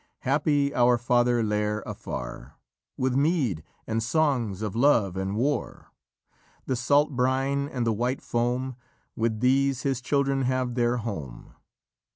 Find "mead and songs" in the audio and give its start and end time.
3.15-4.63